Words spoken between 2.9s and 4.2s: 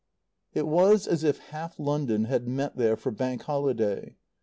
for Bank Holiday.